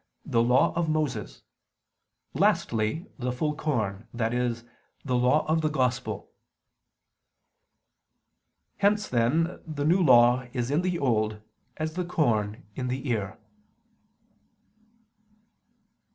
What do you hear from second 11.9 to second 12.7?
the corn